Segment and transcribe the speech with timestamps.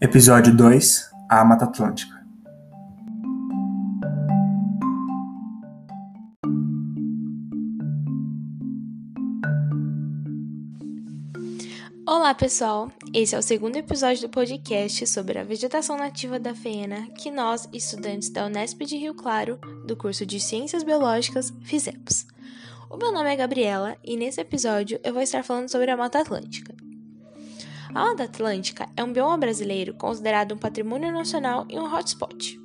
[0.00, 2.24] Episódio 2 A Mata Atlântica
[12.06, 12.92] Olá, pessoal!
[13.12, 17.68] Esse é o segundo episódio do podcast sobre a vegetação nativa da Fena que nós,
[17.72, 22.24] estudantes da Unesp de Rio Claro, do curso de Ciências Biológicas, fizemos.
[22.88, 26.20] O meu nome é Gabriela e nesse episódio eu vou estar falando sobre a Mata
[26.20, 26.72] Atlântica.
[27.94, 32.60] A Mata Atlântica é um bioma brasileiro considerado um patrimônio nacional e um hotspot.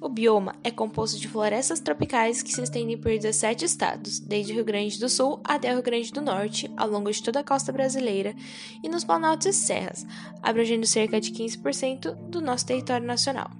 [0.00, 4.64] O bioma é composto de florestas tropicais que se estendem por 17 estados, desde Rio
[4.64, 8.34] Grande do Sul até Rio Grande do Norte, ao longo de toda a costa brasileira
[8.82, 10.06] e nos planaltos e serras,
[10.42, 13.50] abrangendo cerca de 15% do nosso território nacional.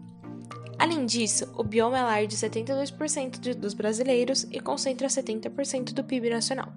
[0.79, 6.31] Além disso, o bioma é lar de 72% dos brasileiros e concentra 70% do PIB
[6.31, 6.73] nacional.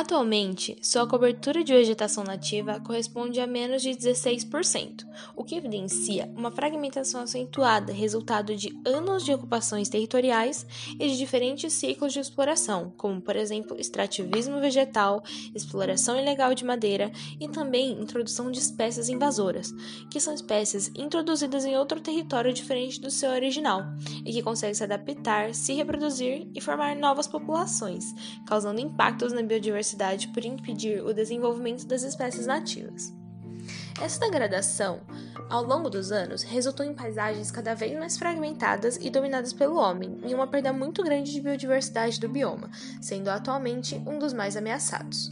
[0.00, 6.50] Atualmente, sua cobertura de vegetação nativa corresponde a menos de 16%, o que evidencia uma
[6.50, 10.66] fragmentação acentuada resultado de anos de ocupações territoriais
[10.98, 15.22] e de diferentes ciclos de exploração, como, por exemplo, extrativismo vegetal,
[15.54, 19.70] exploração ilegal de madeira e também introdução de espécies invasoras,
[20.10, 23.82] que são espécies introduzidas em outro território diferente do seu original
[24.24, 28.14] e que conseguem se adaptar, se reproduzir e formar novas populações,
[28.46, 33.12] causando impactos na biodiversidade biodiversidade por impedir o desenvolvimento das espécies nativas.
[34.00, 35.00] Essa degradação,
[35.48, 40.20] ao longo dos anos, resultou em paisagens cada vez mais fragmentadas e dominadas pelo homem,
[40.26, 45.30] e uma perda muito grande de biodiversidade do bioma, sendo atualmente um dos mais ameaçados.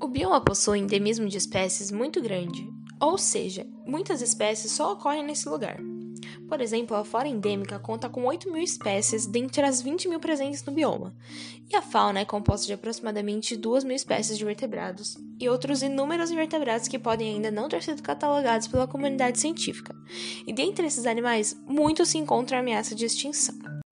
[0.00, 2.68] O bioma possui endemismo de espécies muito grande,
[3.00, 5.93] ou seja, muitas espécies só ocorrem nesse lugar.
[6.48, 10.62] Por exemplo, a flora endêmica conta com 8 mil espécies dentre as 20 mil presentes
[10.64, 11.14] no bioma,
[11.70, 16.30] e a fauna é composta de aproximadamente 2 mil espécies de vertebrados e outros inúmeros
[16.30, 19.94] invertebrados que podem ainda não ter sido catalogados pela comunidade científica.
[20.46, 23.83] E dentre esses animais, muitos se encontram em ameaça de extinção.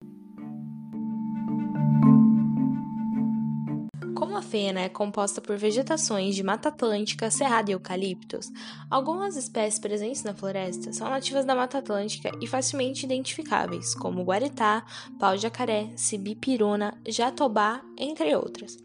[4.23, 8.49] Como a fena é composta por vegetações de Mata Atlântica, Cerrado e Eucaliptos,
[8.89, 14.85] algumas espécies presentes na floresta são nativas da Mata Atlântica e facilmente identificáveis, como guaritá,
[15.19, 18.77] pau-jacaré, sibipirona, jatobá, entre outras.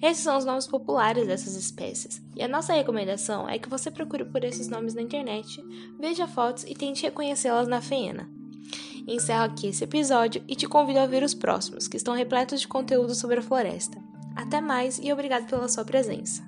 [0.00, 4.24] Esses são os nomes populares dessas espécies, e a nossa recomendação é que você procure
[4.24, 5.62] por esses nomes na internet,
[6.00, 8.26] veja fotos e tente reconhecê-las na fena.
[9.06, 12.68] Encerro aqui esse episódio e te convido a ver os próximos, que estão repletos de
[12.68, 14.07] conteúdo sobre a floresta.
[14.38, 16.47] Até mais e obrigado pela sua presença.